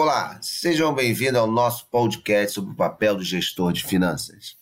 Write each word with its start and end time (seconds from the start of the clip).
Olá, 0.00 0.38
sejam 0.40 0.94
bem-vindos 0.94 1.40
ao 1.40 1.50
nosso 1.50 1.88
podcast 1.90 2.54
sobre 2.54 2.70
o 2.70 2.76
papel 2.76 3.16
do 3.16 3.24
gestor 3.24 3.72
de 3.72 3.82
finanças. 3.82 4.56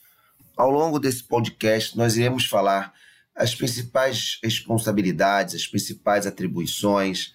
Ao 0.56 0.70
longo 0.70 0.98
desse 0.98 1.22
podcast, 1.22 1.94
nós 1.94 2.16
iremos 2.16 2.46
falar 2.46 2.94
as 3.34 3.54
principais 3.54 4.38
responsabilidades, 4.42 5.54
as 5.54 5.66
principais 5.66 6.26
atribuições, 6.26 7.34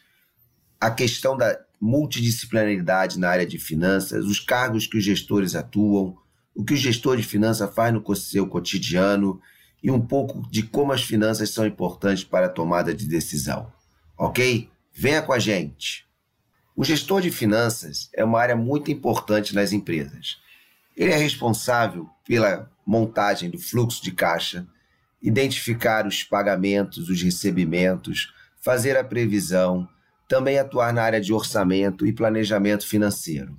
a 0.80 0.90
questão 0.90 1.38
da 1.38 1.56
multidisciplinaridade 1.80 3.20
na 3.20 3.30
área 3.30 3.46
de 3.46 3.60
finanças, 3.60 4.26
os 4.26 4.40
cargos 4.40 4.88
que 4.88 4.98
os 4.98 5.04
gestores 5.04 5.54
atuam, 5.54 6.18
o 6.56 6.66
que 6.66 6.74
o 6.74 6.78
gestor 6.78 7.16
de 7.18 7.24
finanças 7.24 7.72
faz 7.72 7.94
no 7.94 8.16
seu 8.16 8.48
cotidiano 8.48 9.40
e 9.84 9.92
um 9.92 10.02
pouco 10.02 10.42
de 10.50 10.64
como 10.64 10.92
as 10.92 11.04
finanças 11.04 11.52
são 11.52 11.68
importantes 11.68 12.24
para 12.24 12.48
a 12.48 12.52
tomada 12.52 12.96
de 12.96 13.08
decisão. 13.08 13.72
Ok? 14.18 14.72
Venha 14.92 15.22
com 15.22 15.34
a 15.34 15.38
gente! 15.38 16.10
O 16.76 16.84
gestor 16.84 17.22
de 17.22 17.32
finanças 17.32 18.10
é 18.14 18.24
uma 18.24 18.40
área 18.40 18.56
muito 18.56 18.92
importante 18.92 19.54
nas 19.54 19.74
empresas. 19.74 20.38
Ele 20.96 21.12
é 21.12 21.18
responsável 21.18 22.10
pela 22.26 22.72
montagem 22.86 23.50
do 23.50 23.60
fluxo 23.60 24.02
de 24.04 24.12
caixa, 24.12 24.66
identificar 25.22 26.08
os 26.08 26.24
pagamentos, 26.24 27.10
os 27.10 27.22
recebimentos, 27.22 28.34
fazer 28.62 28.98
a 28.98 29.04
previsão, 29.04 29.88
também 30.28 30.58
atuar 30.58 30.94
na 30.94 31.04
área 31.04 31.20
de 31.20 31.34
orçamento 31.34 32.06
e 32.06 32.14
planejamento 32.14 32.88
financeiro. 32.88 33.58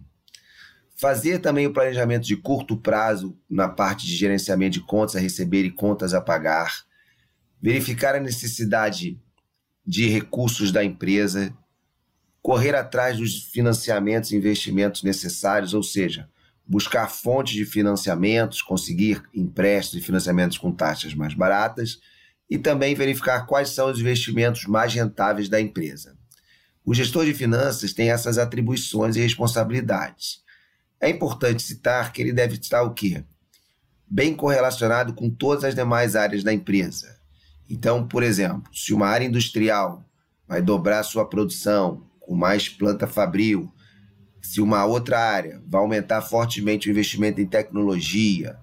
Fazer 0.97 1.39
também 1.39 1.67
o 1.67 1.73
planejamento 1.73 2.27
de 2.27 2.37
curto 2.37 2.77
prazo 2.77 3.37
na 3.49 3.69
parte 3.69 4.07
de 4.07 4.15
gerenciamento 4.15 4.75
de 4.75 4.87
contas 4.87 5.17
a 5.17 5.21
receber 5.21 5.65
e 5.65 5.71
contas 5.71 6.15
a 6.15 6.21
pagar. 6.21 6.85
Verificar 7.61 8.15
a 8.15 8.21
necessidade 8.21 9.21
de 9.85 10.09
recursos 10.09 10.73
da 10.73 10.83
empresa 10.83 11.53
correr 12.43 12.75
atrás 12.75 13.17
dos 13.17 13.45
financiamentos 13.45 14.33
e 14.33 14.37
investimentos 14.37 15.05
necessários, 15.05 15.73
ou 15.73 15.83
seja, 15.83 16.29
buscar 16.67 17.09
fontes 17.09 17.55
de 17.55 17.65
financiamentos, 17.65 18.61
conseguir 18.61 19.23
empréstimos 19.33 20.03
e 20.03 20.07
financiamentos 20.07 20.59
com 20.59 20.73
taxas 20.73 21.15
mais 21.15 21.35
baratas 21.35 22.01
e 22.51 22.59
também 22.59 22.95
verificar 22.95 23.47
quais 23.47 23.71
são 23.71 23.91
os 23.91 24.01
investimentos 24.01 24.67
mais 24.67 24.93
rentáveis 24.93 25.49
da 25.49 25.61
empresa. 25.61 26.17
O 26.85 26.93
gestor 26.93 27.25
de 27.25 27.33
finanças 27.33 27.93
tem 27.93 28.11
essas 28.11 28.39
atribuições 28.39 29.15
e 29.15 29.21
responsabilidades. 29.21 30.43
É 31.01 31.09
importante 31.09 31.63
citar 31.63 32.13
que 32.13 32.21
ele 32.21 32.33
deve 32.33 32.57
estar 32.57 32.83
o 32.83 32.93
quê? 32.93 33.25
Bem 34.07 34.35
correlacionado 34.35 35.15
com 35.15 35.31
todas 35.31 35.65
as 35.65 35.75
demais 35.75 36.17
áreas 36.17 36.43
da 36.43 36.53
empresa. 36.53 37.17
Então, 37.71 38.07
por 38.07 38.23
exemplo, 38.23 38.65
se 38.75 38.93
uma 38.93 39.07
área 39.07 39.25
industrial 39.25 40.05
vai 40.47 40.61
dobrar 40.61 41.03
sua 41.05 41.29
produção, 41.29 42.05
com 42.23 42.35
mais 42.35 42.69
planta 42.69 43.07
fabril, 43.07 43.73
se 44.41 44.61
uma 44.61 44.85
outra 44.85 45.19
área 45.19 45.63
vai 45.67 45.81
aumentar 45.81 46.21
fortemente 46.23 46.89
o 46.89 46.91
investimento 46.91 47.41
em 47.41 47.47
tecnologia. 47.47 48.59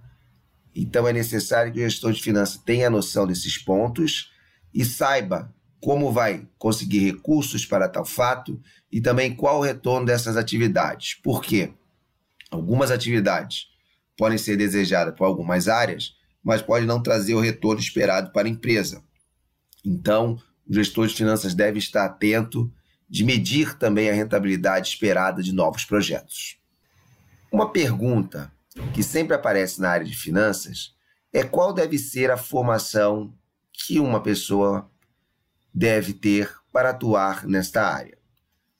Então 0.76 1.08
é 1.08 1.14
necessário 1.14 1.72
que 1.72 1.80
o 1.80 1.90
gestor 1.90 2.12
de 2.12 2.22
finanças 2.22 2.58
tenha 2.58 2.90
noção 2.90 3.26
desses 3.26 3.58
pontos 3.58 4.32
e 4.74 4.84
saiba 4.84 5.54
como 5.80 6.12
vai 6.12 6.48
conseguir 6.58 7.00
recursos 7.00 7.66
para 7.66 7.88
tal 7.88 8.06
fato 8.06 8.62
e 8.92 9.00
também 9.00 9.34
qual 9.34 9.60
o 9.60 9.64
retorno 9.64 10.06
dessas 10.06 10.36
atividades. 10.36 11.14
Por 11.14 11.42
quê? 11.42 11.72
Algumas 12.52 12.92
atividades 12.92 13.68
podem 14.18 14.38
ser 14.38 14.58
desejadas 14.58 15.16
por 15.16 15.24
algumas 15.24 15.70
áreas, 15.70 16.16
mas 16.44 16.62
pode 16.62 16.86
não 16.86 17.02
trazer 17.02 17.36
o 17.36 17.40
retorno 17.40 17.80
esperado 17.80 18.32
para 18.32 18.48
a 18.48 18.52
empresa. 18.52 19.02
Então, 19.86 20.38
o 20.68 20.74
gestor 20.74 21.08
de 21.08 21.16
finanças 21.16 21.54
deve 21.54 21.80
estar 21.80 22.06
atento 22.06 22.72
de 23.10 23.24
medir 23.24 23.78
também 23.78 24.10
a 24.10 24.14
rentabilidade 24.14 24.88
esperada 24.88 25.42
de 25.42 25.52
novos 25.52 25.84
projetos. 25.84 26.58
Uma 27.52 27.72
pergunta 27.72 28.52
que 28.94 29.02
sempre 29.02 29.36
aparece 29.36 29.82
na 29.82 29.90
área 29.90 30.06
de 30.06 30.16
finanças 30.16 30.94
é 31.34 31.44
qual 31.44 31.74
deve 31.74 31.98
ser 31.98 32.30
a 32.30 32.38
formação 32.38 33.34
que 33.74 34.00
uma 34.00 34.22
pessoa 34.22 34.90
deve 35.74 36.14
ter 36.14 36.54
para 36.72 36.92
atuar 36.92 37.46
nesta 37.48 37.82
área. 37.82 38.18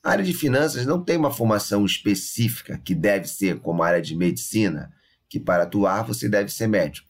A 0.02 0.12
área 0.12 0.24
de 0.24 0.32
finanças 0.32 0.86
não 0.86 1.02
tem 1.02 1.16
uma 1.16 1.30
formação 1.30 1.84
específica 1.84 2.78
que 2.78 2.94
deve 2.94 3.26
ser 3.26 3.60
como 3.60 3.82
a 3.82 3.88
área 3.88 4.02
de 4.02 4.16
medicina, 4.16 4.92
que 5.28 5.38
para 5.38 5.64
atuar 5.64 6.02
você 6.02 6.28
deve 6.28 6.50
ser 6.50 6.68
médico. 6.68 7.08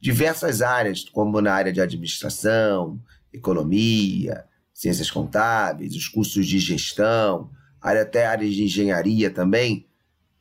Diversas 0.00 0.62
áreas, 0.62 1.04
como 1.04 1.40
na 1.40 1.52
área 1.52 1.72
de 1.72 1.80
administração, 1.80 3.02
economia, 3.32 4.44
ciências 4.80 5.10
contábeis, 5.10 5.94
os 5.94 6.08
cursos 6.08 6.46
de 6.46 6.58
gestão, 6.58 7.50
até 7.82 8.24
áreas 8.24 8.54
de 8.54 8.64
engenharia 8.64 9.30
também, 9.30 9.86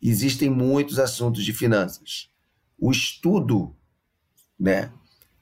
existem 0.01 0.49
muitos 0.49 0.97
assuntos 0.97 1.43
de 1.43 1.51
finanças. 1.51 2.29
O 2.79 2.89
estudo 2.89 3.75
né, 4.57 4.93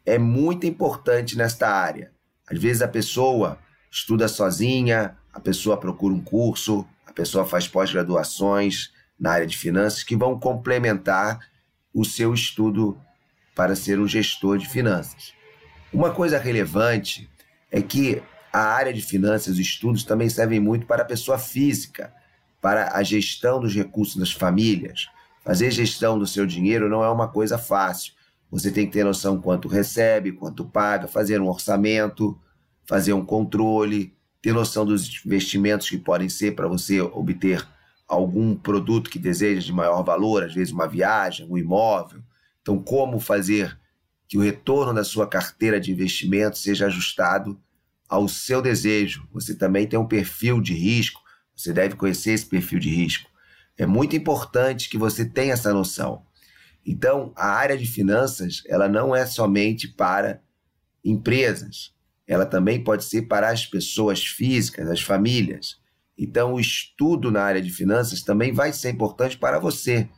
é 0.03 0.18
muito 0.18 0.66
importante 0.66 1.38
nesta 1.38 1.69
área. 1.69 2.12
Às 2.50 2.59
vezes 2.59 2.81
a 2.81 2.88
pessoa 2.88 3.59
estuda 3.91 4.28
sozinha, 4.28 5.16
a 5.31 5.40
pessoa 5.40 5.78
procura 5.78 6.16
um 6.16 6.24
curso, 6.24 6.84
a 7.06 7.14
pessoa 7.14 7.46
faz 7.46 7.68
pós-graduações 7.68 8.91
na 9.19 9.29
área 9.29 9.46
de 9.46 9.56
finanças 9.56 10.02
que 10.02 10.16
vão 10.16 10.40
complementar 10.40 11.47
o 11.94 12.03
seu 12.03 12.34
estudo 12.34 13.00
para 13.56 13.75
ser 13.75 14.00
um 14.00 14.08
gestor 14.08 14.58
de 14.58 14.68
finanças. 14.68 15.34
Uma 15.94 16.09
coisa 16.09 16.40
relevante 16.40 17.29
é 17.72 17.79
que 17.79 18.24
a 18.52 18.59
área 18.59 18.94
de 18.94 19.02
finanças 19.02 19.58
e 19.58 19.62
estudos 19.62 20.03
também 20.03 20.30
servem 20.30 20.59
muito 20.59 20.85
para 20.85 21.03
a 21.03 21.06
pessoa 21.06 21.38
física, 21.38 22.13
para 22.62 22.96
a 22.96 23.03
gestão 23.03 23.59
dos 23.59 23.74
recursos 23.74 24.16
das 24.18 24.31
famílias. 24.31 25.08
Fazer 25.44 25.72
gestão 25.72 26.18
do 26.18 26.28
seu 26.28 26.46
dinheiro 26.46 26.90
não 26.90 27.03
é 27.03 27.09
uma 27.09 27.28
coisa 27.28 27.58
fácil. 27.58 28.13
Você 28.50 28.72
tem 28.72 28.85
que 28.85 28.94
ter 28.94 29.03
noção 29.03 29.41
quanto 29.41 29.68
recebe, 29.68 30.31
quanto 30.31 30.66
paga, 30.66 31.08
fazer 31.08 31.41
um 31.41 31.47
orçamento, 31.47 32.40
fazer 32.85 33.13
um 33.13 33.25
controle, 33.25 34.16
ter 34.41 34.53
noção 34.53 34.85
dos 34.85 35.25
investimentos 35.25 35.90
que 35.90 35.97
podem 35.97 36.29
ser 36.29 36.56
para 36.56 36.68
você 36.68 37.02
obter 37.02 37.66
algum 38.08 38.56
produto 38.56 39.09
que 39.09 39.19
deseja 39.19 39.66
de 39.66 39.74
maior 39.74 40.02
valor, 40.03 40.44
às 40.44 40.53
vezes 40.53 40.74
uma 40.74 40.88
viagem, 40.88 41.46
um 41.50 41.58
imóvel. 41.58 42.22
Então, 42.62 42.81
como 42.81 43.19
fazer 43.19 43.78
que 44.28 44.38
o 44.38 44.41
retorno 44.41 44.94
da 44.94 45.03
sua 45.03 45.28
carteira 45.28 45.79
de 45.79 45.91
investimento 45.91 46.58
seja 46.58 46.88
ajustado 46.88 47.59
ao 48.07 48.28
seu 48.28 48.62
desejo. 48.62 49.28
Você 49.31 49.56
também 49.56 49.88
tem 49.88 50.00
um 50.00 50.07
perfil 50.07 50.62
de 50.62 50.73
risco, 50.73 51.22
você 51.56 51.73
deve 51.73 51.95
conhecer 51.95 52.31
esse 52.31 52.45
perfil 52.45 52.79
de 52.79 52.90
risco. 52.90 53.29
É 53.78 53.85
muito 53.85 54.16
importante 54.16 54.90
que 54.90 54.97
você 54.97 55.25
tenha 55.25 55.53
essa 55.53 55.73
noção. 55.73 56.25
Então, 56.85 57.34
a 57.35 57.47
área 57.47 57.78
de 57.78 57.85
finanças, 57.85 58.63
ela 58.67 58.88
não 58.88 59.16
é 59.16 59.25
somente 59.25 59.88
para 59.88 60.41
empresas, 61.03 61.94
ela 62.25 62.46
também 62.46 62.84
pode 62.84 63.03
ser 63.03 63.23
para 63.23 63.50
as 63.50 63.66
pessoas 63.66 64.25
físicas, 64.25 64.90
as 64.90 65.01
famílias. 65.01 65.78
Então, 66.17 66.53
o 66.53 66.59
estudo 66.59 67.31
na 67.31 67.41
área 67.41 67.62
de 67.62 67.69
finanças 67.69 68.22
também 68.22 68.51
vai 68.51 68.73
ser 68.73 68.90
importante 68.90 69.38
para 69.38 69.59
você, 69.59 70.09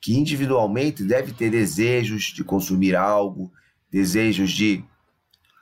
que 0.00 0.16
individualmente 0.18 1.02
deve 1.02 1.32
ter 1.32 1.50
desejos 1.50 2.24
de 2.24 2.42
consumir 2.42 2.96
algo, 2.96 3.52
desejos 3.90 4.50
de 4.50 4.84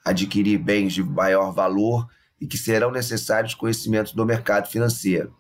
adquirir 0.05 0.59
bens 0.59 0.93
de 0.93 1.03
maior 1.03 1.53
valor 1.53 2.09
e 2.41 2.47
que 2.47 2.59
serão 2.59 2.91
necessários 2.91 3.55
conhecimentos 3.55 4.13
do 4.13 4.27
mercado 4.27 4.69
financeiro. 4.69 5.35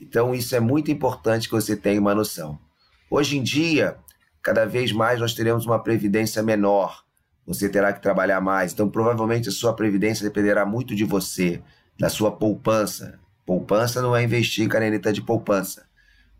Então, 0.00 0.34
isso 0.34 0.54
é 0.54 0.60
muito 0.60 0.90
importante 0.90 1.48
que 1.48 1.54
você 1.54 1.76
tenha 1.76 2.00
uma 2.00 2.14
noção. 2.14 2.58
Hoje 3.10 3.38
em 3.38 3.42
dia, 3.42 3.96
cada 4.42 4.64
vez 4.66 4.92
mais 4.92 5.20
nós 5.20 5.34
teremos 5.34 5.64
uma 5.64 5.78
previdência 5.78 6.42
menor. 6.42 7.04
Você 7.46 7.68
terá 7.68 7.92
que 7.92 8.02
trabalhar 8.02 8.40
mais. 8.40 8.72
Então, 8.72 8.90
provavelmente, 8.90 9.48
a 9.48 9.52
sua 9.52 9.72
previdência 9.72 10.24
dependerá 10.24 10.66
muito 10.66 10.94
de 10.94 11.04
você, 11.04 11.62
da 11.98 12.08
sua 12.08 12.32
poupança. 12.32 13.18
Poupança 13.46 14.02
não 14.02 14.14
é 14.14 14.24
investir 14.24 14.64
em 14.64 14.68
caneta 14.68 15.12
de 15.12 15.22
poupança, 15.22 15.86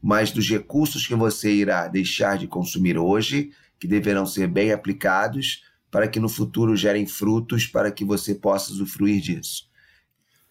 mas 0.03 0.33
dos 0.33 0.51
recursos 0.51 1.07
que 1.07 1.15
você 1.15 1.53
irá 1.53 1.87
deixar 1.87 2.37
de 2.37 2.49
consumir 2.49 2.99
hoje, 2.99 3.53
que 3.79 3.87
deverão 3.87 4.27
ser 4.27 4.49
bem 4.49 4.73
aplicados 4.73 5.63
para 5.97 6.09
que 6.09 6.21
no 6.21 6.29
futuro 6.29 6.77
gerem 6.77 7.07
frutos 7.07 7.67
para 7.67 7.91
que 7.91 8.05
você 8.05 8.35
possa 8.35 8.71
usufruir 8.71 9.19
disso. 9.19 9.67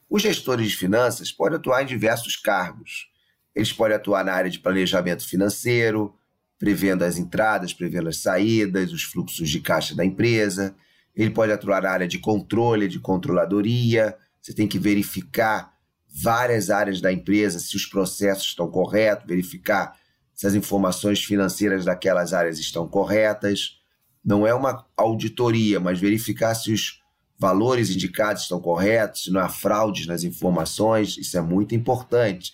Os 0.10 0.24
gestores 0.24 0.72
de 0.72 0.76
finanças 0.76 1.32
podem 1.32 1.60
atuar 1.60 1.84
em 1.84 1.86
diversos 1.86 2.36
cargos. 2.36 3.12
Eles 3.54 3.72
podem 3.72 3.96
atuar 3.96 4.26
na 4.26 4.34
área 4.34 4.50
de 4.50 4.58
planejamento 4.58 5.24
financeiro, 5.24 6.16
prevendo 6.58 7.04
as 7.06 7.20
entradas, 7.20 7.76
prevendo 7.76 8.10
as 8.10 8.18
saídas, 8.18 8.92
os 8.92 9.04
fluxos 9.04 9.48
de 9.48 9.60
caixa 9.60 9.94
da 9.94 10.04
empresa. 10.04 10.76
Ele 11.16 11.30
pode 11.30 11.52
atuar 11.52 11.84
na 11.84 11.92
área 11.92 12.08
de 12.08 12.18
controle, 12.18 12.88
de 12.88 13.00
controladoria. 13.00 14.18
Você 14.42 14.52
tem 14.52 14.68
que 14.68 14.80
verificar 14.80 15.76
várias 16.08 16.72
áreas 16.72 17.00
da 17.00 17.14
empresa, 17.14 17.60
se 17.60 17.76
os 17.76 17.86
processos 17.86 18.48
estão 18.48 18.68
corretos, 18.68 19.28
verificar 19.28 19.96
se 20.34 20.48
as 20.48 20.56
informações 20.56 21.24
financeiras 21.24 21.86
daquelas 21.86 22.34
áreas 22.34 22.58
estão 22.58 22.88
corretas 22.88 23.85
não 24.26 24.48
é 24.48 24.54
uma 24.54 24.86
auditoria, 24.98 25.80
mas 25.80 26.00
verificar 26.00 26.56
se 26.56 26.74
os 26.74 27.02
valores 27.38 27.90
indicados 27.90 28.44
estão 28.44 28.60
corretos, 28.60 29.26
se 29.26 29.32
não 29.32 29.42
há 29.42 29.50
fraudes 29.50 30.08
nas 30.08 30.24
informações, 30.24 31.18
isso 31.18 31.38
é 31.38 31.42
muito 31.42 31.76
importante. 31.76 32.54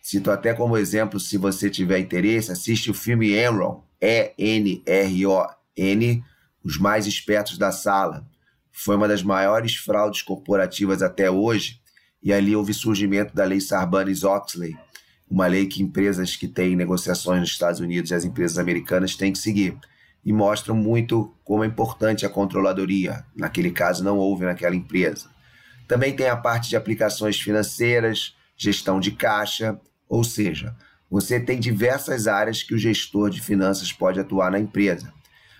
Cito 0.00 0.30
até 0.30 0.54
como 0.54 0.78
exemplo, 0.78 1.20
se 1.20 1.36
você 1.36 1.68
tiver 1.68 1.98
interesse, 1.98 2.50
assiste 2.50 2.90
o 2.90 2.94
filme 2.94 3.32
Enron, 3.34 3.82
E-N-R-O-N, 4.00 4.64
Os 6.64 6.78
Mais 6.78 7.06
Espertos 7.06 7.58
da 7.58 7.70
Sala. 7.70 8.26
Foi 8.72 8.96
uma 8.96 9.06
das 9.06 9.22
maiores 9.22 9.76
fraudes 9.76 10.22
corporativas 10.22 11.02
até 11.02 11.30
hoje, 11.30 11.78
e 12.22 12.32
ali 12.32 12.56
houve 12.56 12.72
surgimento 12.72 13.34
da 13.34 13.44
lei 13.44 13.60
Sarbanes-Oxley, 13.60 14.74
uma 15.28 15.46
lei 15.46 15.66
que 15.66 15.82
empresas 15.82 16.34
que 16.34 16.48
têm 16.48 16.74
negociações 16.76 17.40
nos 17.40 17.50
Estados 17.50 17.80
Unidos 17.80 18.10
e 18.10 18.14
as 18.14 18.24
empresas 18.24 18.56
americanas 18.58 19.14
têm 19.14 19.32
que 19.32 19.38
seguir. 19.38 19.76
E 20.24 20.32
mostram 20.32 20.74
muito 20.74 21.34
como 21.42 21.64
é 21.64 21.66
importante 21.66 22.26
a 22.26 22.28
controladoria. 22.28 23.24
Naquele 23.34 23.70
caso, 23.70 24.04
não 24.04 24.18
houve 24.18 24.44
naquela 24.44 24.76
empresa. 24.76 25.30
Também 25.88 26.14
tem 26.14 26.28
a 26.28 26.36
parte 26.36 26.68
de 26.68 26.76
aplicações 26.76 27.40
financeiras, 27.40 28.36
gestão 28.56 29.00
de 29.00 29.12
caixa, 29.12 29.80
ou 30.08 30.22
seja, 30.22 30.76
você 31.10 31.40
tem 31.40 31.58
diversas 31.58 32.26
áreas 32.28 32.62
que 32.62 32.74
o 32.74 32.78
gestor 32.78 33.30
de 33.30 33.40
finanças 33.40 33.92
pode 33.92 34.20
atuar 34.20 34.50
na 34.50 34.58
empresa. 34.58 35.12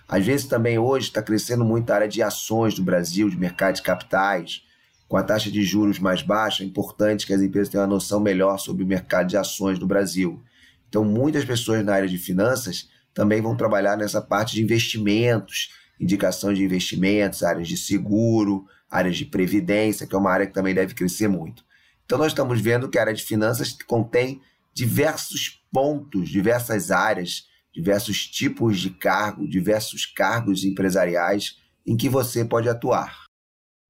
Às 0.09 0.25
vezes 0.25 0.47
também 0.47 0.79
hoje 0.79 1.07
está 1.07 1.23
crescendo 1.23 1.65
muito 1.65 1.91
a 1.91 1.95
área 1.95 2.09
de 2.09 2.23
ações 2.23 2.75
do 2.75 2.83
Brasil, 2.83 3.29
de 3.31 3.37
mercado 3.37 3.77
de 3.77 3.83
capitais, 3.83 4.63
com 5.11 5.17
a 5.17 5.25
taxa 5.25 5.51
de 5.51 5.65
juros 5.65 5.99
mais 5.99 6.23
baixa, 6.23 6.63
é 6.63 6.67
importante 6.67 7.27
que 7.27 7.33
as 7.33 7.43
empresas 7.43 7.69
tenham 7.69 7.83
uma 7.83 7.95
noção 7.95 8.21
melhor 8.21 8.59
sobre 8.59 8.85
o 8.85 8.87
mercado 8.87 9.27
de 9.27 9.37
ações 9.37 9.77
no 9.77 9.85
Brasil. 9.85 10.41
Então, 10.89 11.05
muitas 11.05 11.45
pessoas 11.45 11.85
na 11.85 11.95
área 11.95 12.09
de 12.09 12.17
finanças 12.17 12.89
também 13.21 13.43
vão 13.43 13.55
trabalhar 13.55 13.99
nessa 13.99 14.23
parte 14.23 14.55
de 14.55 14.63
investimentos, 14.63 15.75
indicação 16.01 16.55
de 16.55 16.65
investimentos, 16.65 17.43
áreas 17.43 17.69
de 17.69 17.77
seguro, 17.77 18.65
áreas 18.91 19.15
de 19.19 19.27
previdência, 19.27 20.07
que 20.07 20.15
é 20.15 20.19
uma 20.19 20.31
área 20.31 20.47
que 20.47 20.55
também 20.55 20.75
deve 20.75 20.95
crescer 20.95 21.29
muito. 21.29 21.63
Então, 22.03 22.17
nós 22.17 22.29
estamos 22.29 22.59
vendo 22.63 22.89
que 22.89 22.97
a 22.97 23.03
área 23.03 23.13
de 23.13 23.23
finanças 23.23 23.77
contém 23.87 24.41
diversos 24.73 25.63
pontos, 25.71 26.31
diversas 26.31 26.91
áreas, 26.91 27.45
diversos 27.71 28.27
tipos 28.27 28.81
de 28.81 28.89
cargo, 28.89 29.47
diversos 29.47 30.07
cargos 30.07 30.65
empresariais 30.65 31.59
em 31.87 31.99
que 31.99 32.09
você 32.09 32.43
pode 32.43 32.71
atuar. 32.71 33.27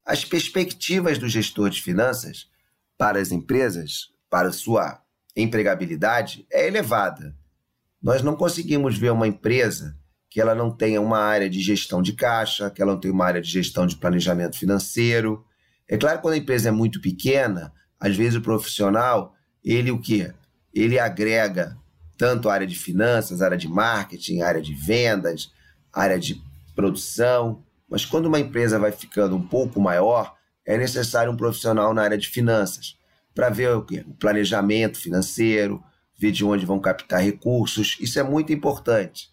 As 0.05 0.25
perspectivas 0.25 1.19
do 1.19 1.29
gestor 1.29 1.71
de 1.71 1.81
finanças 1.81 2.51
para 2.99 3.21
as 3.21 3.31
empresas, 3.31 4.09
para 4.29 4.51
sua 4.51 5.01
empregabilidade, 5.37 6.45
é 6.51 6.67
elevada. 6.67 7.39
Nós 8.03 8.23
não 8.23 8.35
conseguimos 8.35 8.97
ver 8.97 9.13
uma 9.13 9.29
empresa 9.29 9.97
que 10.31 10.41
ela 10.41 10.55
não 10.55 10.71
tenha 10.71 11.01
uma 11.01 11.19
área 11.19 11.51
de 11.51 11.61
gestão 11.61 12.01
de 12.01 12.13
caixa, 12.13 12.71
que 12.71 12.81
ela 12.81 12.93
não 12.93 13.01
tenha 13.01 13.13
uma 13.13 13.27
área 13.27 13.41
de 13.41 13.51
gestão 13.51 13.87
de 13.87 13.97
planejamento 13.97 14.57
financeiro. 14.57 15.45
É 15.89 15.99
claro 15.99 16.19
que 16.19 16.23
quando 16.23 16.35
a 16.35 16.39
empresa 16.39 16.69
é 16.69 16.73
muito 16.73 17.01
pequena, 17.01 17.73
às 17.99 18.17
vezes 18.17 18.37
o 18.37 18.41
profissional, 18.41 19.35
ele 19.63 19.91
o 19.91 20.01
quê? 20.01 20.33
Ele 20.73 20.99
agrega 20.99 21.77
tanto 22.17 22.49
a 22.49 22.55
área 22.55 22.67
de 22.67 22.77
finanças, 22.77 23.43
área 23.43 23.59
de 23.59 23.69
marketing, 23.69 24.41
área 24.41 24.63
de 24.63 24.73
vendas, 24.73 25.51
área 25.93 26.19
de 26.19 26.41
produção, 26.77 27.65
mas 27.89 28.05
quando 28.05 28.27
uma 28.27 28.39
empresa 28.39 28.79
vai 28.79 28.93
ficando 28.93 29.35
um 29.35 29.43
pouco 29.43 29.81
maior, 29.81 30.37
é 30.65 30.79
necessário 30.79 31.33
um 31.33 31.37
profissional 31.37 31.93
na 31.93 32.03
área 32.03 32.17
de 32.17 32.29
finanças 32.29 32.97
para 33.35 33.51
ver 33.51 33.71
o, 33.71 33.83
quê? 33.83 34.05
o 34.07 34.15
planejamento 34.15 34.99
financeiro, 34.99 35.83
ver 36.21 36.31
de 36.31 36.45
onde 36.45 36.67
vão 36.67 36.79
captar 36.79 37.23
recursos. 37.23 37.97
Isso 37.99 38.21
é 38.21 38.23
muito 38.23 38.53
importante. 38.53 39.31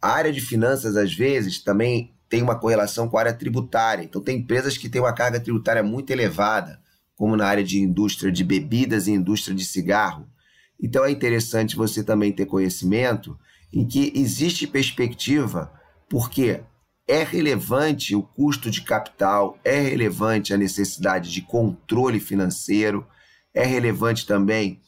A 0.00 0.10
área 0.10 0.32
de 0.32 0.40
finanças, 0.40 0.96
às 0.96 1.12
vezes, 1.12 1.62
também 1.62 2.14
tem 2.28 2.40
uma 2.40 2.58
correlação 2.58 3.08
com 3.08 3.16
a 3.16 3.20
área 3.20 3.32
tributária. 3.34 4.04
Então, 4.04 4.22
tem 4.22 4.38
empresas 4.38 4.78
que 4.78 4.88
têm 4.88 5.00
uma 5.00 5.12
carga 5.12 5.40
tributária 5.40 5.82
muito 5.82 6.10
elevada, 6.10 6.80
como 7.16 7.36
na 7.36 7.46
área 7.46 7.64
de 7.64 7.80
indústria 7.80 8.30
de 8.30 8.44
bebidas 8.44 9.08
e 9.08 9.12
indústria 9.12 9.54
de 9.54 9.64
cigarro. 9.64 10.28
Então, 10.80 11.04
é 11.04 11.10
interessante 11.10 11.76
você 11.76 12.02
também 12.02 12.32
ter 12.32 12.46
conhecimento 12.46 13.36
em 13.72 13.86
que 13.86 14.12
existe 14.14 14.66
perspectiva, 14.66 15.72
porque 16.08 16.60
é 17.08 17.24
relevante 17.24 18.14
o 18.14 18.22
custo 18.22 18.70
de 18.70 18.82
capital, 18.82 19.58
é 19.64 19.80
relevante 19.80 20.54
a 20.54 20.56
necessidade 20.56 21.30
de 21.30 21.42
controle 21.42 22.20
financeiro, 22.20 23.06
é 23.52 23.64
relevante 23.64 24.26
também 24.26 24.80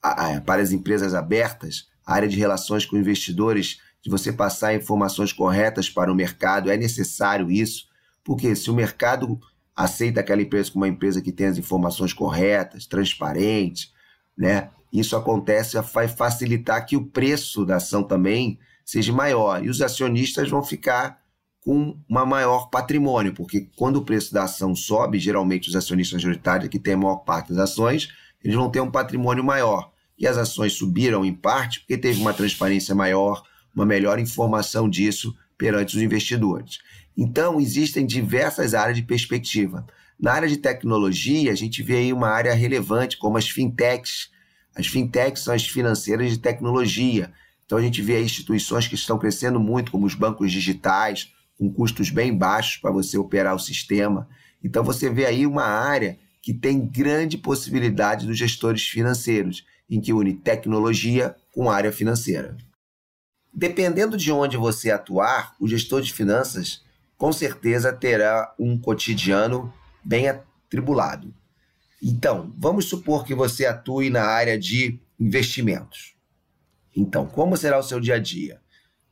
para 0.00 0.62
as 0.62 0.72
empresas 0.72 1.14
abertas, 1.14 1.88
a 2.04 2.14
área 2.14 2.28
de 2.28 2.36
relações 2.36 2.84
com 2.84 2.96
investidores, 2.96 3.80
de 4.02 4.10
você 4.10 4.32
passar 4.32 4.74
informações 4.74 5.32
corretas 5.32 5.90
para 5.90 6.12
o 6.12 6.14
mercado, 6.14 6.70
é 6.70 6.76
necessário 6.76 7.50
isso, 7.50 7.86
porque 8.22 8.54
se 8.54 8.70
o 8.70 8.74
mercado 8.74 9.40
aceita 9.74 10.20
aquela 10.20 10.40
empresa 10.40 10.70
como 10.70 10.84
uma 10.84 10.90
empresa 10.90 11.20
que 11.20 11.32
tem 11.32 11.48
as 11.48 11.58
informações 11.58 12.12
corretas, 12.12 12.86
transparente, 12.86 13.92
né? 14.36 14.70
Isso 14.92 15.16
acontece, 15.16 15.78
vai 15.92 16.08
facilitar 16.08 16.86
que 16.86 16.96
o 16.96 17.04
preço 17.04 17.66
da 17.66 17.76
ação 17.76 18.02
também 18.02 18.58
seja 18.84 19.12
maior 19.12 19.62
e 19.62 19.68
os 19.68 19.82
acionistas 19.82 20.48
vão 20.48 20.62
ficar 20.62 21.20
com 21.60 21.98
uma 22.08 22.24
maior 22.24 22.70
patrimônio, 22.70 23.34
porque 23.34 23.68
quando 23.76 23.96
o 23.96 24.04
preço 24.04 24.32
da 24.32 24.44
ação 24.44 24.74
sobe, 24.74 25.18
geralmente 25.18 25.68
os 25.68 25.74
acionistas 25.74 26.22
majoritários 26.22 26.68
que 26.68 26.78
têm 26.78 26.94
a 26.94 26.96
maior 26.96 27.16
parte 27.16 27.48
das 27.52 27.70
ações, 27.70 28.08
eles 28.46 28.56
vão 28.56 28.70
ter 28.70 28.80
um 28.80 28.90
patrimônio 28.90 29.42
maior. 29.42 29.90
E 30.16 30.24
as 30.24 30.38
ações 30.38 30.74
subiram 30.74 31.24
em 31.24 31.34
parte 31.34 31.80
porque 31.80 31.98
teve 31.98 32.20
uma 32.20 32.32
transparência 32.32 32.94
maior, 32.94 33.42
uma 33.74 33.84
melhor 33.84 34.20
informação 34.20 34.88
disso 34.88 35.36
perante 35.58 35.96
os 35.96 36.02
investidores. 36.02 36.78
Então, 37.16 37.60
existem 37.60 38.06
diversas 38.06 38.72
áreas 38.72 38.96
de 38.96 39.02
perspectiva. 39.02 39.84
Na 40.18 40.32
área 40.32 40.48
de 40.48 40.58
tecnologia, 40.58 41.50
a 41.50 41.56
gente 41.56 41.82
vê 41.82 41.96
aí 41.96 42.12
uma 42.12 42.28
área 42.28 42.54
relevante, 42.54 43.18
como 43.18 43.36
as 43.36 43.48
fintechs. 43.48 44.30
As 44.76 44.86
fintechs 44.86 45.42
são 45.42 45.52
as 45.52 45.66
financeiras 45.66 46.30
de 46.30 46.38
tecnologia. 46.38 47.32
Então, 47.64 47.76
a 47.76 47.82
gente 47.82 48.00
vê 48.00 48.22
instituições 48.22 48.86
que 48.86 48.94
estão 48.94 49.18
crescendo 49.18 49.58
muito, 49.58 49.90
como 49.90 50.06
os 50.06 50.14
bancos 50.14 50.52
digitais, 50.52 51.32
com 51.58 51.68
custos 51.68 52.10
bem 52.10 52.32
baixos 52.32 52.76
para 52.76 52.92
você 52.92 53.18
operar 53.18 53.56
o 53.56 53.58
sistema. 53.58 54.28
Então 54.62 54.84
você 54.84 55.10
vê 55.10 55.26
aí 55.26 55.46
uma 55.46 55.64
área 55.64 56.18
que 56.46 56.54
tem 56.54 56.86
grande 56.86 57.36
possibilidade 57.36 58.24
dos 58.24 58.38
gestores 58.38 58.86
financeiros, 58.86 59.66
em 59.90 60.00
que 60.00 60.12
une 60.12 60.32
tecnologia 60.32 61.34
com 61.52 61.68
área 61.68 61.90
financeira. 61.90 62.56
Dependendo 63.52 64.16
de 64.16 64.30
onde 64.30 64.56
você 64.56 64.92
atuar, 64.92 65.56
o 65.58 65.66
gestor 65.66 66.02
de 66.02 66.12
finanças 66.12 66.84
com 67.16 67.32
certeza 67.32 67.92
terá 67.92 68.54
um 68.60 68.78
cotidiano 68.78 69.74
bem 70.04 70.28
atribulado. 70.28 71.34
Então, 72.00 72.54
vamos 72.56 72.88
supor 72.88 73.24
que 73.24 73.34
você 73.34 73.66
atue 73.66 74.08
na 74.08 74.22
área 74.22 74.56
de 74.56 75.00
investimentos. 75.18 76.14
Então, 76.94 77.26
como 77.26 77.56
será 77.56 77.76
o 77.76 77.82
seu 77.82 77.98
dia 77.98 78.14
a 78.14 78.20
dia? 78.20 78.60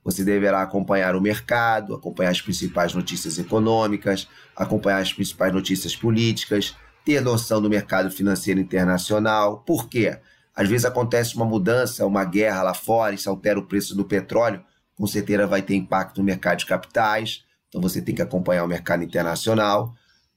Você 0.05 0.23
deverá 0.23 0.63
acompanhar 0.63 1.17
o 1.17 1.21
mercado, 1.21 1.97
acompanhar 1.97 2.31
as 2.31 2.41
principais 2.41 2.95
notícias 2.95 3.39
econômicas, 3.41 4.29
acompanhar 4.55 4.99
as 4.99 5.13
principais 5.13 5.53
notícias 5.53 5.97
políticas, 5.97 6.77
ter 7.05 7.21
noção 7.21 7.61
do 7.61 7.69
mercado 7.69 8.11
financeiro 8.11 8.61
internacional. 8.61 9.59
Por 9.59 9.89
quê? 9.89 10.19
Às 10.55 10.69
vezes 10.69 10.85
acontece 10.85 11.35
uma 11.37 11.45
mudança, 11.45 12.07
uma 12.07 12.25
guerra 12.25 12.63
lá 12.63 12.75
fora, 12.75 13.15
isso 13.15 13.29
altera 13.29 13.59
o 13.59 13.67
preço 13.67 13.95
do 13.95 14.05
petróleo, 14.05 14.63
com 14.97 15.07
certeza 15.07 15.47
vai 15.47 15.63
ter 15.63 15.75
impacto 15.75 16.19
no 16.19 16.25
mercado 16.25 16.59
de 16.59 16.67
capitais, 16.67 17.45
então 17.69 17.81
você 17.81 18.01
tem 18.01 18.15
que 18.15 18.23
acompanhar 18.23 18.65
o 18.65 18.69
mercado 18.69 19.03
internacional. 19.03 19.93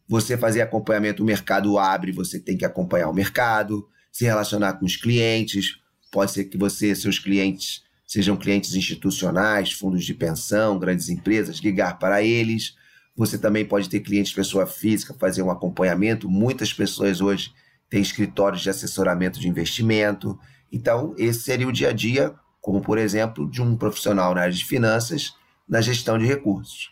Você 0.08 0.36
fazer 0.36 0.62
acompanhamento, 0.62 1.22
o 1.22 1.26
mercado 1.26 1.78
abre, 1.78 2.12
você 2.12 2.40
tem 2.40 2.58
que 2.58 2.66
acompanhar 2.66 3.10
o 3.10 3.14
mercado, 3.14 3.88
se 4.12 4.26
relacionar 4.26 4.74
com 4.74 4.86
os 4.86 4.96
clientes. 4.96 5.78
Pode 6.12 6.32
ser 6.32 6.46
que 6.46 6.58
você, 6.58 6.96
seus 6.96 7.20
clientes, 7.20 7.84
sejam 8.08 8.36
clientes 8.36 8.74
institucionais, 8.74 9.74
fundos 9.74 10.04
de 10.04 10.14
pensão, 10.14 10.80
grandes 10.80 11.10
empresas, 11.10 11.58
ligar 11.58 12.00
para 12.00 12.24
eles. 12.24 12.76
Você 13.18 13.36
também 13.40 13.66
pode 13.66 13.90
ter 13.90 14.00
clientes 14.00 14.32
pessoa 14.32 14.68
física, 14.68 15.16
fazer 15.16 15.42
um 15.42 15.50
acompanhamento. 15.50 16.30
Muitas 16.30 16.72
pessoas 16.72 17.20
hoje 17.20 17.52
têm 17.90 18.00
escritórios 18.00 18.62
de 18.62 18.70
assessoramento 18.70 19.40
de 19.40 19.48
investimento. 19.48 20.40
Então, 20.72 21.16
esse 21.18 21.42
seria 21.42 21.68
o 21.68 21.72
dia 21.72 21.90
a 21.90 21.94
dia, 21.94 22.36
como 22.62 22.80
por 22.80 23.00
exemplo, 23.00 23.50
de 23.50 23.60
um 23.60 23.76
profissional 23.76 24.36
na 24.36 24.42
área 24.42 24.54
de 24.54 24.64
finanças, 24.64 25.34
na 25.68 25.82
gestão 25.82 26.20
de 26.20 26.28
recursos. 26.28 26.92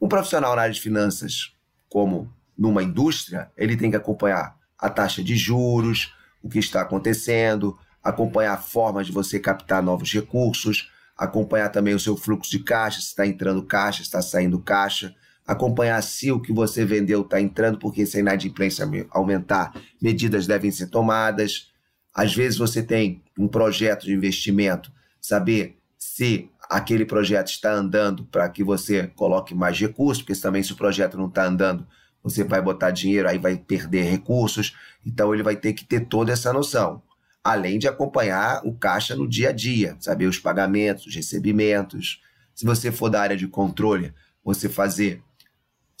Um 0.00 0.08
profissional 0.08 0.56
na 0.56 0.62
área 0.62 0.74
de 0.74 0.80
finanças, 0.80 1.54
como 1.90 2.32
numa 2.56 2.82
indústria, 2.82 3.50
ele 3.54 3.76
tem 3.76 3.90
que 3.90 3.96
acompanhar 3.96 4.56
a 4.78 4.88
taxa 4.88 5.22
de 5.22 5.36
juros, 5.36 6.14
o 6.42 6.48
que 6.48 6.58
está 6.58 6.80
acontecendo, 6.80 7.78
acompanhar 8.02 8.56
formas 8.62 9.06
de 9.06 9.12
você 9.12 9.38
captar 9.38 9.82
novos 9.82 10.10
recursos, 10.10 10.90
acompanhar 11.14 11.68
também 11.68 11.94
o 11.94 12.00
seu 12.00 12.16
fluxo 12.16 12.50
de 12.50 12.60
caixa, 12.60 13.00
se 13.00 13.08
está 13.08 13.26
entrando 13.26 13.62
caixa, 13.62 13.98
se 13.98 14.04
está 14.04 14.22
saindo 14.22 14.58
caixa, 14.58 15.14
acompanhar 15.46 16.00
se 16.02 16.30
o 16.30 16.40
que 16.40 16.52
você 16.52 16.84
vendeu 16.84 17.22
está 17.22 17.40
entrando, 17.40 17.78
porque 17.78 18.06
se 18.06 18.16
a 18.16 18.20
inadimplência 18.20 18.88
aumentar, 19.10 19.74
medidas 20.00 20.46
devem 20.46 20.70
ser 20.70 20.86
tomadas. 20.88 21.70
Às 22.14 22.34
vezes 22.34 22.58
você 22.58 22.82
tem 22.82 23.22
um 23.38 23.48
projeto 23.48 24.04
de 24.06 24.12
investimento, 24.12 24.92
saber 25.20 25.76
se 25.98 26.48
aquele 26.68 27.04
projeto 27.04 27.48
está 27.48 27.72
andando 27.72 28.24
para 28.24 28.48
que 28.48 28.62
você 28.62 29.08
coloque 29.08 29.54
mais 29.54 29.78
recursos, 29.78 30.22
porque 30.22 30.40
também 30.40 30.62
se 30.62 30.72
o 30.72 30.76
projeto 30.76 31.16
não 31.18 31.26
está 31.26 31.44
andando, 31.46 31.86
você 32.22 32.44
vai 32.44 32.62
botar 32.62 32.90
dinheiro, 32.90 33.28
aí 33.28 33.38
vai 33.38 33.56
perder 33.56 34.02
recursos. 34.02 34.76
Então 35.04 35.32
ele 35.34 35.42
vai 35.42 35.56
ter 35.56 35.72
que 35.72 35.84
ter 35.84 36.00
toda 36.06 36.32
essa 36.32 36.52
noção. 36.52 37.02
além 37.42 37.78
de 37.78 37.88
acompanhar 37.88 38.60
o 38.64 38.74
caixa 38.74 39.16
no 39.16 39.26
dia 39.26 39.48
a 39.48 39.52
dia, 39.52 39.96
saber 39.98 40.26
os 40.26 40.38
pagamentos, 40.38 41.06
os 41.06 41.14
recebimentos. 41.14 42.22
Se 42.54 42.64
você 42.64 42.92
for 42.92 43.08
da 43.08 43.20
área 43.20 43.36
de 43.36 43.48
controle, 43.48 44.12
você 44.44 44.68
fazer 44.68 45.22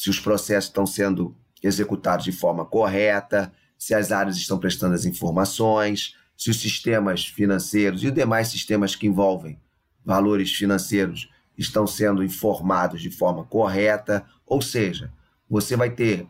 se 0.00 0.08
os 0.08 0.18
processos 0.18 0.70
estão 0.70 0.86
sendo 0.86 1.36
executados 1.62 2.24
de 2.24 2.32
forma 2.32 2.64
correta, 2.64 3.52
se 3.76 3.92
as 3.94 4.10
áreas 4.10 4.38
estão 4.38 4.58
prestando 4.58 4.94
as 4.94 5.04
informações, 5.04 6.16
se 6.34 6.48
os 6.48 6.58
sistemas 6.58 7.26
financeiros 7.26 8.02
e 8.02 8.10
demais 8.10 8.48
sistemas 8.48 8.96
que 8.96 9.06
envolvem 9.06 9.60
valores 10.02 10.54
financeiros 10.54 11.28
estão 11.58 11.86
sendo 11.86 12.24
informados 12.24 13.02
de 13.02 13.10
forma 13.10 13.44
correta, 13.44 14.24
ou 14.46 14.62
seja, 14.62 15.12
você 15.46 15.76
vai 15.76 15.90
ter 15.90 16.26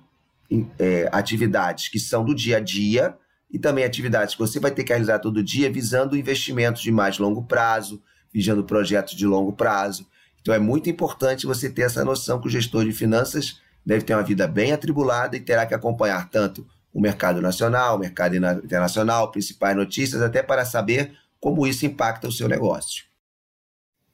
é, 0.76 1.08
atividades 1.12 1.86
que 1.86 2.00
são 2.00 2.24
do 2.24 2.34
dia 2.34 2.56
a 2.56 2.60
dia 2.60 3.16
e 3.48 3.56
também 3.56 3.84
atividades 3.84 4.34
que 4.34 4.40
você 4.40 4.58
vai 4.58 4.72
ter 4.72 4.82
que 4.82 4.90
realizar 4.90 5.20
todo 5.20 5.44
dia 5.44 5.70
visando 5.70 6.16
investimentos 6.16 6.82
de 6.82 6.90
mais 6.90 7.20
longo 7.20 7.44
prazo, 7.44 8.02
visando 8.34 8.64
projetos 8.64 9.14
de 9.14 9.28
longo 9.28 9.52
prazo. 9.52 10.08
Então 10.40 10.54
é 10.54 10.58
muito 10.58 10.88
importante 10.88 11.46
você 11.46 11.68
ter 11.68 11.82
essa 11.82 12.04
noção 12.04 12.40
que 12.40 12.48
o 12.48 12.50
gestor 12.50 12.84
de 12.84 12.92
finanças 12.92 13.60
deve 13.84 14.04
ter 14.04 14.14
uma 14.14 14.22
vida 14.22 14.46
bem 14.46 14.72
atribulada 14.72 15.36
e 15.36 15.40
terá 15.40 15.66
que 15.66 15.74
acompanhar 15.74 16.28
tanto 16.30 16.66
o 16.92 17.00
mercado 17.00 17.40
nacional, 17.40 17.96
o 17.96 18.00
mercado 18.00 18.34
internacional, 18.36 19.30
principais 19.30 19.76
notícias, 19.76 20.22
até 20.22 20.42
para 20.42 20.64
saber 20.64 21.16
como 21.38 21.66
isso 21.66 21.86
impacta 21.86 22.28
o 22.28 22.32
seu 22.32 22.48
negócio. 22.48 23.04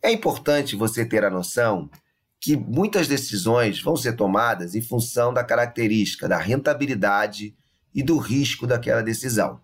É 0.03 0.11
importante 0.11 0.77
você 0.77 1.05
ter 1.05 1.25
a 1.25 1.31
noção 1.31 1.91
que 2.39 2.57
muitas 2.57 3.09
decisões 3.09 3.81
vão 3.83 3.97
ser 3.97 4.13
tomadas 4.13 4.75
em 4.75 4.83
função 4.83 5.33
da 5.33 5.43
característica 5.43 6.29
da 6.29 6.39
rentabilidade 6.39 7.57
e 7.95 8.03
do 8.03 8.19
risco 8.19 8.67
daquela 8.67 9.03
decisão. 9.03 9.61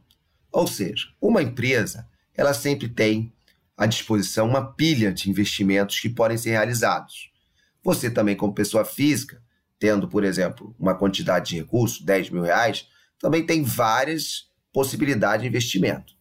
Ou 0.51 0.67
seja, 0.67 1.09
uma 1.21 1.43
empresa, 1.43 2.09
ela 2.35 2.55
sempre 2.55 2.89
tem 2.89 3.33
à 3.83 3.87
disposição 3.87 4.47
uma 4.47 4.73
pilha 4.75 5.13
de 5.13 5.29
investimentos 5.29 5.99
que 5.99 6.09
podem 6.09 6.39
ser 6.39 6.51
realizados. 6.51 7.33
Você 7.83 8.09
também, 8.09 8.37
como 8.37 8.55
pessoa 8.55 8.85
física, 8.85 9.43
tendo, 9.77 10.07
por 10.07 10.23
exemplo, 10.23 10.73
uma 10.79 10.95
quantidade 10.95 11.51
de 11.51 11.57
recursos, 11.57 12.01
10 12.01 12.31
mil 12.31 12.43
reais, 12.43 12.87
também 13.19 13.45
tem 13.45 13.65
várias 13.65 14.49
possibilidades 14.73 15.43
de 15.43 15.49
investimento. 15.49 16.15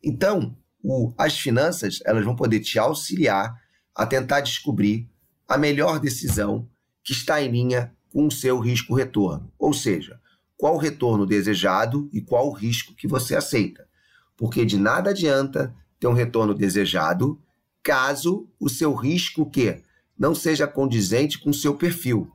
Então, 0.00 0.56
o, 0.80 1.12
as 1.18 1.36
finanças 1.36 1.98
elas 2.06 2.24
vão 2.24 2.36
poder 2.36 2.60
te 2.60 2.78
auxiliar 2.78 3.52
a 3.92 4.06
tentar 4.06 4.40
descobrir 4.40 5.10
a 5.48 5.58
melhor 5.58 5.98
decisão 5.98 6.70
que 7.02 7.12
está 7.12 7.42
em 7.42 7.50
linha 7.50 7.92
com 8.12 8.28
o 8.28 8.30
seu 8.30 8.60
risco-retorno. 8.60 9.52
Ou 9.58 9.72
seja, 9.72 10.20
qual 10.56 10.76
o 10.76 10.78
retorno 10.78 11.26
desejado 11.26 12.08
e 12.12 12.20
qual 12.20 12.46
o 12.46 12.54
risco 12.54 12.94
que 12.94 13.08
você 13.08 13.34
aceita. 13.34 13.88
Porque 14.36 14.64
de 14.64 14.78
nada 14.78 15.10
adianta 15.10 15.74
ter 15.98 16.06
um 16.06 16.12
retorno 16.12 16.54
desejado 16.54 17.40
caso 17.82 18.48
o 18.60 18.68
seu 18.68 18.94
risco 18.94 19.48
que 19.50 19.82
não 20.18 20.34
seja 20.34 20.66
condizente 20.66 21.38
com 21.38 21.50
o 21.50 21.54
seu 21.54 21.74
perfil. 21.74 22.30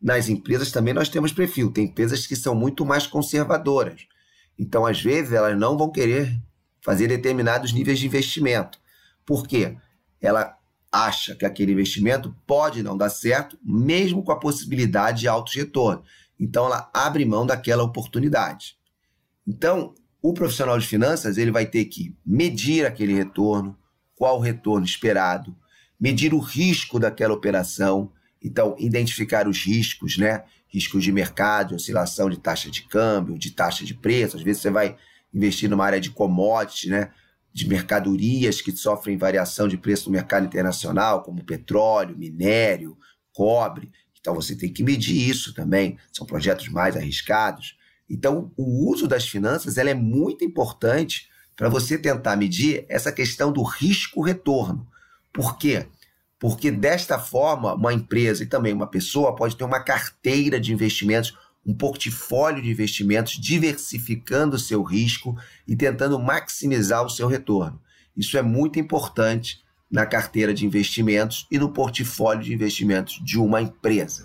Nas 0.00 0.28
empresas 0.28 0.70
também 0.70 0.92
nós 0.92 1.08
temos 1.08 1.32
perfil. 1.32 1.70
Tem 1.70 1.86
empresas 1.86 2.26
que 2.26 2.36
são 2.36 2.54
muito 2.54 2.84
mais 2.84 3.06
conservadoras. 3.06 4.06
Então, 4.58 4.84
às 4.84 5.00
vezes, 5.00 5.32
elas 5.32 5.58
não 5.58 5.78
vão 5.78 5.90
querer 5.90 6.38
fazer 6.80 7.08
determinados 7.08 7.72
níveis 7.72 7.98
de 7.98 8.06
investimento. 8.06 8.78
Por 9.24 9.46
quê? 9.46 9.76
Ela 10.20 10.58
acha 10.92 11.34
que 11.34 11.44
aquele 11.44 11.72
investimento 11.72 12.36
pode 12.46 12.82
não 12.82 12.96
dar 12.96 13.08
certo, 13.08 13.58
mesmo 13.64 14.22
com 14.22 14.30
a 14.30 14.38
possibilidade 14.38 15.20
de 15.20 15.28
alto 15.28 15.52
retorno. 15.52 16.04
Então 16.38 16.66
ela 16.66 16.90
abre 16.92 17.24
mão 17.24 17.46
daquela 17.46 17.82
oportunidade. 17.82 18.76
Então, 19.46 19.94
o 20.24 20.32
profissional 20.32 20.78
de 20.78 20.86
finanças 20.86 21.36
ele 21.36 21.50
vai 21.50 21.66
ter 21.66 21.84
que 21.84 22.16
medir 22.24 22.86
aquele 22.86 23.12
retorno, 23.12 23.76
qual 24.16 24.38
o 24.38 24.40
retorno 24.40 24.86
esperado, 24.86 25.54
medir 26.00 26.32
o 26.32 26.38
risco 26.38 26.98
daquela 26.98 27.34
operação, 27.34 28.10
então 28.42 28.74
identificar 28.78 29.46
os 29.46 29.62
riscos, 29.66 30.16
né? 30.16 30.44
Riscos 30.66 31.04
de 31.04 31.12
mercado, 31.12 31.74
oscilação 31.74 32.30
de 32.30 32.38
taxa 32.38 32.70
de 32.70 32.84
câmbio, 32.84 33.38
de 33.38 33.50
taxa 33.50 33.84
de 33.84 33.92
preço. 33.92 34.38
Às 34.38 34.42
vezes 34.42 34.62
você 34.62 34.70
vai 34.70 34.96
investir 35.32 35.68
numa 35.68 35.84
área 35.84 36.00
de 36.00 36.08
commodities, 36.08 36.90
né? 36.90 37.10
de 37.52 37.68
mercadorias 37.68 38.62
que 38.62 38.72
sofrem 38.72 39.18
variação 39.18 39.68
de 39.68 39.76
preço 39.76 40.06
no 40.06 40.12
mercado 40.12 40.46
internacional, 40.46 41.22
como 41.22 41.44
petróleo, 41.44 42.16
minério, 42.16 42.96
cobre. 43.30 43.92
Então 44.18 44.34
você 44.34 44.56
tem 44.56 44.72
que 44.72 44.82
medir 44.82 45.28
isso 45.28 45.52
também. 45.52 45.98
São 46.10 46.24
projetos 46.26 46.68
mais 46.68 46.96
arriscados. 46.96 47.76
Então 48.08 48.52
o 48.56 48.90
uso 48.90 49.06
das 49.06 49.26
finanças 49.28 49.78
ela 49.78 49.90
é 49.90 49.94
muito 49.94 50.44
importante 50.44 51.28
para 51.56 51.68
você 51.68 51.96
tentar 51.96 52.36
medir 52.36 52.84
essa 52.88 53.12
questão 53.12 53.52
do 53.52 53.62
risco-retorno. 53.62 54.86
Por 55.32 55.56
quê? 55.56 55.86
Porque 56.38 56.70
desta 56.70 57.18
forma, 57.18 57.74
uma 57.74 57.92
empresa 57.92 58.42
e 58.42 58.46
também 58.46 58.72
uma 58.72 58.86
pessoa 58.86 59.34
pode 59.34 59.56
ter 59.56 59.64
uma 59.64 59.80
carteira 59.80 60.60
de 60.60 60.72
investimentos 60.72 61.34
um 61.66 61.74
portfólio 61.74 62.62
de 62.62 62.70
investimentos, 62.70 63.40
diversificando 63.40 64.56
o 64.56 64.58
seu 64.58 64.82
risco 64.82 65.36
e 65.66 65.74
tentando 65.74 66.18
maximizar 66.18 67.04
o 67.04 67.08
seu 67.08 67.26
retorno. 67.26 67.80
Isso 68.16 68.36
é 68.36 68.42
muito 68.42 68.78
importante 68.78 69.62
na 69.90 70.04
carteira 70.04 70.52
de 70.52 70.66
investimentos 70.66 71.46
e 71.50 71.58
no 71.58 71.72
portfólio 71.72 72.42
de 72.42 72.52
investimentos 72.52 73.20
de 73.24 73.38
uma 73.38 73.62
empresa. 73.62 74.24